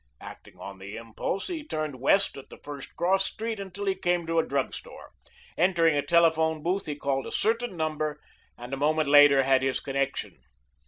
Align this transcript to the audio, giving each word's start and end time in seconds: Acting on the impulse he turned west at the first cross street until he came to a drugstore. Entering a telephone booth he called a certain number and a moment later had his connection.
Acting 0.19 0.57
on 0.57 0.79
the 0.79 0.97
impulse 0.97 1.45
he 1.45 1.63
turned 1.63 2.01
west 2.01 2.35
at 2.35 2.49
the 2.49 2.57
first 2.57 2.95
cross 2.95 3.23
street 3.27 3.59
until 3.59 3.85
he 3.85 3.93
came 3.93 4.25
to 4.25 4.39
a 4.39 4.43
drugstore. 4.47 5.11
Entering 5.59 5.95
a 5.95 6.01
telephone 6.01 6.63
booth 6.63 6.87
he 6.87 6.95
called 6.95 7.27
a 7.27 7.31
certain 7.31 7.77
number 7.77 8.19
and 8.57 8.73
a 8.73 8.77
moment 8.77 9.07
later 9.09 9.43
had 9.43 9.61
his 9.61 9.79
connection. 9.79 10.39